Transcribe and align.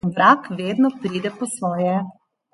Vrag 0.13 0.47
vedno 0.61 0.91
pride 1.03 1.33
po 1.43 1.51
svoje. 1.59 1.95